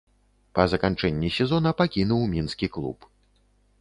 [0.59, 3.07] Па заканчэнні сезона пакінуў мінскі клуб.